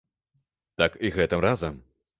Так 0.83 0.97
і 1.09 1.13
гэтым 1.19 1.47
разам. 1.49 1.81